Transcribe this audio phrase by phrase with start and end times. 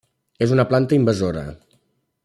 [0.45, 1.47] És una planta invasora.